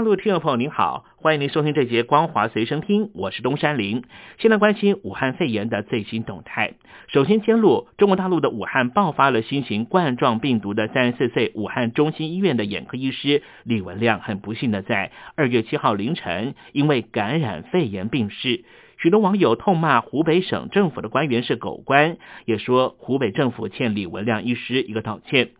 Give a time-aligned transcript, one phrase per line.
[0.00, 4.02] 大陆听众朋友您好，欢迎您收听这节光华随身听，我是东山林。
[4.38, 6.72] 现在关心武汉肺炎的最新动态。
[7.08, 18.64] 首先揭露，中国大陆的武汉爆发了新型冠状病毒的三十四岁武汉中心医院的眼科医师李文亮，很不幸的在二月七号凌晨因为感染肺炎病逝。
[18.96, 25.50] 许多网友痛骂湖北省政府的官员是狗官，也说湖北政府欠李文亮医师一个道歉。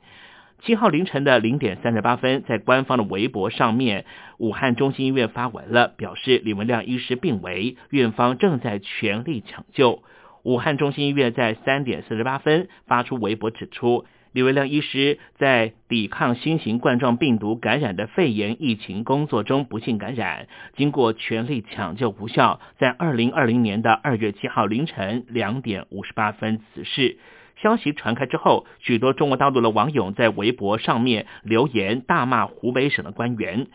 [0.63, 4.05] 七号凌晨的零点三十八分，在官方的微博上面，
[4.39, 10.03] 武汉中心医院发文了，表示李文亮医师病危，院方正在全力抢救。
[10.43, 27.19] 武汉中心医院在三点四十八分发出微博指出，李文亮医师在抵抗新型冠状病毒感染的肺炎疫情工作中不幸感染，经过全力抢救无效，在二零二零年的二月七号凌晨两点五十八分辞世。
[27.63, 33.67] 消息传开之后，许多中国大陆的网友在微博上面留言，大骂湖北省的官员。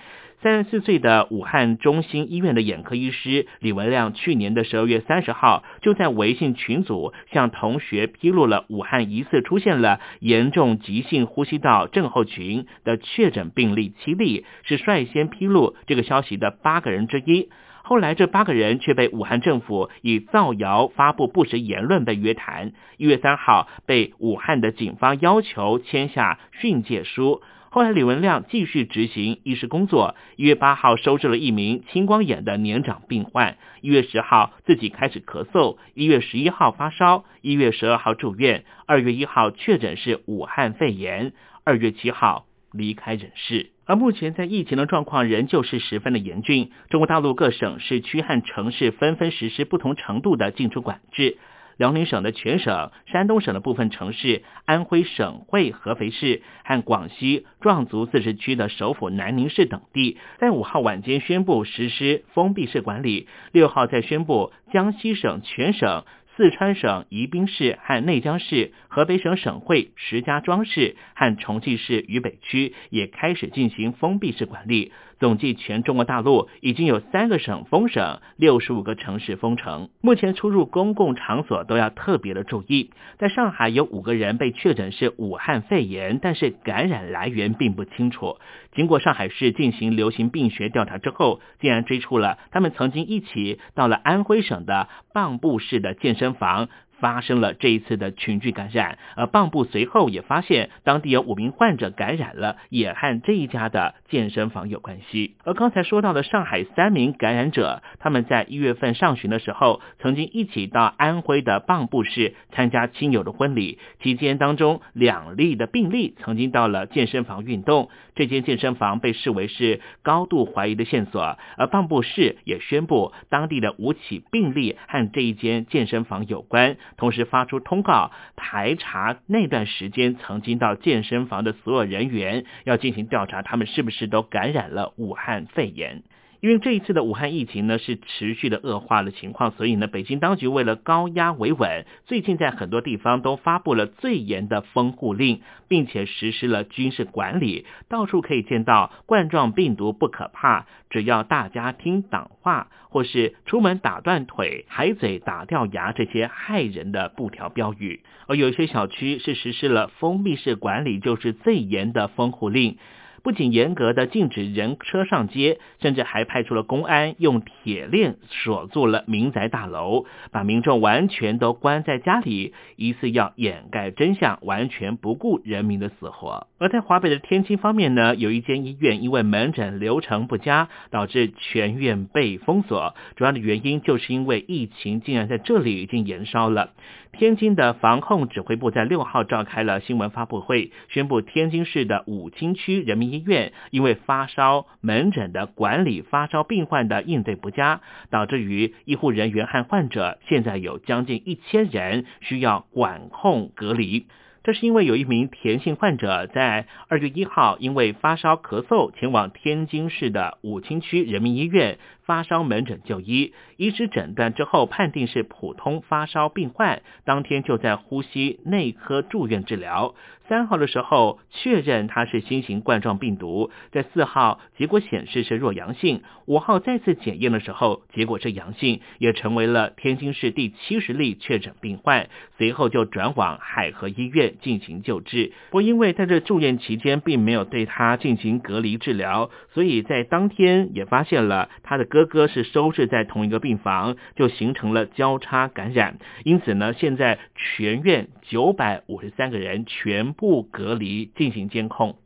[0.42, 17.49] 三十四岁的武汉中心医院的眼科医师李文亮，去年的十二月三十号，就在微信群组向同学披露了武汉疑似出现了严重急性呼吸道症候群的确诊病例七例，是率先披露这个消息的八个人之一。
[17.88, 22.73] 后来，这八个人却被武汉政府以造谣、发布不实言论被约谈。
[22.97, 27.44] 一月三号，被武汉的警方要求签下训诫书。
[27.69, 30.16] 后来，李文亮继续执行医师工作。
[30.36, 33.58] 一月八号，收治了一名青光眼的年长病患。
[33.81, 35.77] 一月十号，自己开始咳嗽。
[35.94, 37.23] 一月十一号发烧。
[37.42, 38.65] 一月十二号住院。
[38.88, 41.33] 二月一号确诊是武汉肺炎。
[41.64, 43.71] 二月七号离开人世。
[43.86, 51.37] 而目前在疫情的状况仍旧是十分的严峻，中国大陆各省市区和城市纷纷实施不同程度的进出管制。
[51.77, 66.05] 辽宁省的全省、山东省的部分城市、安徽省会合肥市和广西壮族自治区的首府南宁市等地，在五号晚间宣布实施封闭式管理，六号再宣布江西省全省。
[66.37, 74.91] 四川省宜宾市和内江市、河北省省会石家庄市和重庆市渝北区也开始进行封闭式管理。
[75.20, 79.89] 总计全中国大陆已经有三个省封省，六十五个城市封城。
[80.02, 82.92] 目前出入公共场所都要特别的注意。
[83.17, 88.37] 在上海有五个人被确诊是武汉肺炎，但是感染来源并不清楚。
[88.73, 96.67] 经过上海市进行流行病学调查之后，竟然追出了他们曾经一起到了安徽省的蚌埠市的健身房。
[97.00, 105.36] 发生了这一次的群聚感染，而蚌埠随后也发现当地有五名患者感染了，也和这一家的健身房有关系。
[105.44, 126.77] 而刚才说到的上海三名感染者，他们在一月份上旬的时候，曾经一起到安徽的蚌埠市参加亲友的婚礼，期间当中两例的病例曾经到了健身房运动，这间健身房被视为是高度怀疑的线索，而蚌埠市也宣布当地的五起病例和这一间健身房有关。
[126.98, 136.04] 同时发出通告，排查那段时间曾经到健身房的所有人员，要进行调查，他们是不是都感染了武汉肺炎。
[136.45, 158.04] 因为这一次的武汉疫情呢是持续的恶化的情况，所以呢，北京当局为了高压维稳，最近在很多地方都发布了最严的封护令，并且实施了军事管理，到处可以见到冠状病毒不可怕，只要大家听党话，或是出门打断腿、海嘴打掉牙这些害人的布条标语。
[158.27, 162.77] 而有些小区是实施了封闭式管理，就是最严的封护令。
[163.25, 176.45] 不仅严格的禁止人车上街，甚至还派出了公安，用铁链锁住了民宅大楼，把民众完全都关在家里，疑似要掩盖真相，完全不顾人民的死活。
[176.59, 186.73] 而在华北的天津方面呢，有一间医院因为门诊流程不佳，导致全院被封锁，主要的原因就是因为疫情竟然在这里已经延烧了。
[187.17, 204.06] 天津的防控指挥部在六号召开了新闻发布会，宣布天津市的武清区人民医院因为发烧门诊的管理发烧病患的应对不佳，导致于医护人员和患者现在有将近一千人需要管控隔离。
[204.44, 219.95] 这是因为有一名田姓患者在二月一号因为发烧咳嗽前往天津市的武清区人民医院，发烧门诊就医，医师诊断之后判定是普通发烧病患，当天就在呼吸内科住院治疗。
[220.27, 232.10] 三号的时候确认他是新型冠状病毒，在四号结果显示是弱阳性，五号再次检验的时候结果是阳性，也成为了天津市第七十例确诊病患。
[232.38, 235.31] 随后就转往海河医院进行救治。
[235.50, 245.98] 不过因为在这住院期间并没有对他进行隔离治疗，所以在当天也发现了他的哥哥是收治在同一个病房，就形成了交叉感染。
[246.24, 250.16] 因此呢，现在全院九百五十三个人全。
[250.16, 251.98] 部隔离进行监控。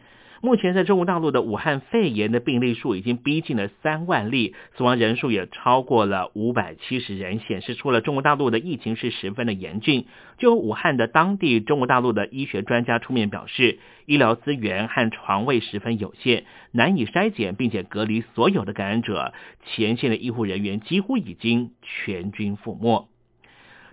[0.42, 10.06] 目前在中国大陆的武汉肺炎的病例数已经逼近了三万例，死亡人数也超过了五百七十人，显示出了中国大陆的疫情是十分的严峻。
[10.38, 19.33] 就武汉的当地中国大陆的医学专家出面表示，医疗资源和床位十分有限，难以筛检并且隔离所有的感染者，
[19.66, 23.10] 前线的医护人员几乎已经全军覆没。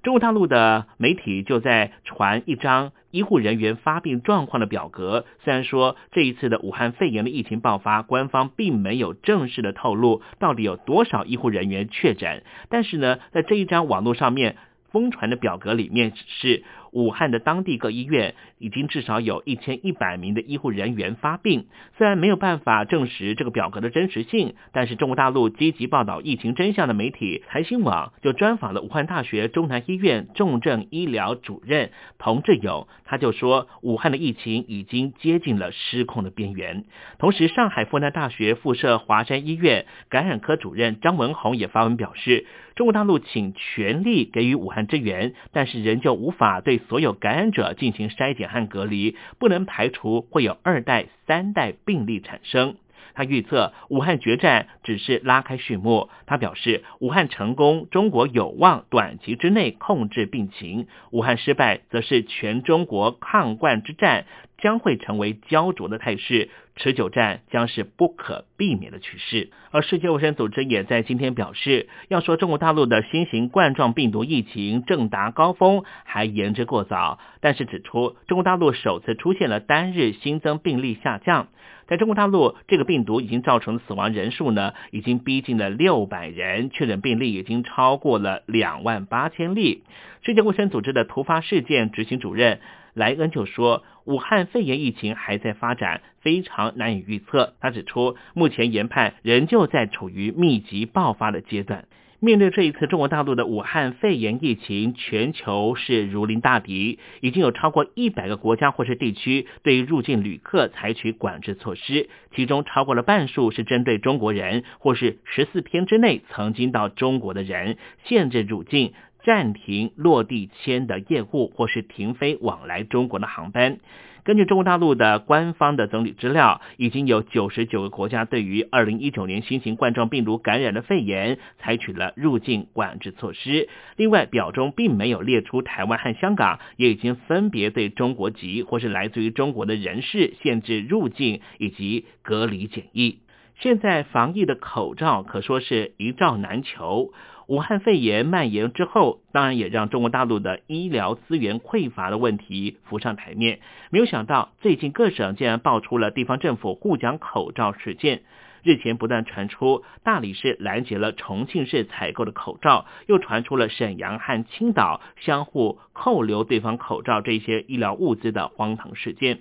[0.07, 5.25] 中国大陆的媒体就在传一张医护人员发病状况的表格。
[5.43, 14.55] 虽然说这一次的武汉肺炎的疫情爆发，官方并没有正式的透露到底有多少医护人员确诊，但是呢，在这一张网络上面
[14.93, 16.63] 疯传的表格里面是。
[16.97, 21.67] 武汉的当地各医院已经至少有一千一百名的医护人员发病，
[21.99, 36.87] 虽然没有办法证实这个表格的真实性，但是中国大陆积极报道疫情真相的媒体财新网就专访了武汉大学中南医院重症医疗主任童志勇，他就说武汉的疫情已经接近了失控的边缘。
[37.19, 46.81] 同时，上海复旦大学附设华山医院感染科主任张文宏也发文表示，中国大陆请全力给予武汉支援，但是仍旧无法对。
[46.89, 52.77] 所有感染者进行筛检和隔离，不能排除会有二代、三代病例产生。
[53.15, 56.11] 他预测武汉决战只是拉开序幕。
[56.27, 64.27] 他表示，武汉成功，中国有望短期之内控制病情；武汉失败，则是全中国抗冠之战
[64.59, 66.51] 将会成为焦灼的态势。
[66.79, 77.19] 持久战将是不可避免的趋势，而世界卫生组织也在今天表示，要说中国大陆的新型冠状病毒疫情正达高峰，还言之过早。
[77.41, 81.49] 但是指出，中国大陆首次出现了单日新增病例下降，
[81.87, 89.83] 在中国大陆，这个病毒已经造成的死亡人数呢，已经逼近了六百人，确诊病例已经超过了两万八千例。
[90.21, 92.61] 世界卫生组织的突发事件执行主任。
[92.97, 97.53] 莱恩就说，武汉肺炎疫情还在发展，非常难以预测。
[97.61, 101.85] 他指出，目前研判仍旧在处于密集爆发的阶段。
[102.19, 117.77] 面对这一次中国大陆的武汉肺炎疫情，全球是如临大敌，已经有超过一百个国家或是地区对入境旅客采取管制措施，其中超过了半数是针对中国人，或是十四天之内曾经到中国的人，
[118.07, 118.95] 限制入境。
[119.27, 123.79] 暂停落地签的业务，或是停飞往来中国的航班。
[124.23, 133.69] 根据中国大陆的官方的整理资料，已经有九十九个国家对于二零一九年新型冠状病毒感染的肺炎采取了入境管制措施。
[133.97, 143.19] 另外，表中并没有列出台湾和香港，也已经分别对中国籍或是来自于中国的人士限制入境以及隔离检疫。
[143.59, 147.13] 现在防疫的口罩可说是一罩难求。
[147.47, 153.61] 武汉肺炎蔓延之后，当然也让中国大陆的医疗资源匮乏的问题浮上台面。
[153.91, 158.23] 没有想到，最近各省竟然爆出了地方政府互奖口罩事件。
[158.65, 169.39] 日前不断传出大理市拦截了重庆市采购的口罩，又传出了沈阳和青岛相互扣留对方口罩这些医疗物资的荒唐事件。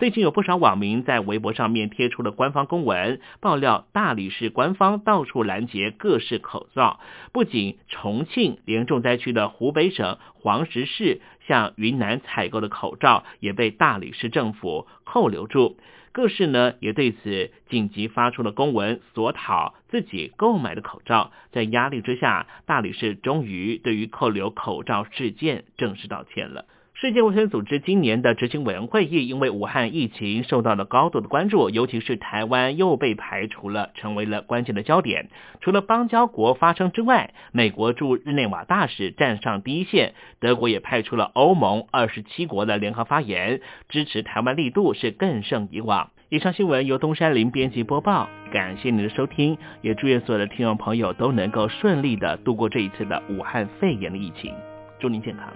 [0.00, 7.00] 最近有不少网民在微博上面贴出了官方公文，爆料大理市官方到处拦截各式口罩，
[7.34, 15.76] 不仅重庆，连重灾区的湖北省黄石市向云南采购的口罩也被大理市政府扣留住。
[16.12, 21.30] 各市呢也对此紧急发出了公文，索讨自己购买的口罩。
[21.52, 26.64] 在压力之下，大理市终于对于扣留口罩事件正式道歉了。
[27.00, 35.30] 世界卫生组织今年的执行委员会议，因为武汉疫情受到了高度的关注，尤其是台湾又被排除了，成为了关键的焦点。
[35.62, 46.10] 除了邦交国发声之外，美国驻日内瓦大使站上第一线，德国也派出了欧盟二十七国的联合发言，支持台湾力度是更胜以往。
[46.28, 54.52] 以上新闻由东山林编辑播报，感谢您的收听，也祝愿所有的听众朋友都能够顺利的度过这一次的武汉肺炎的疫情，
[54.98, 55.50] 祝您健康。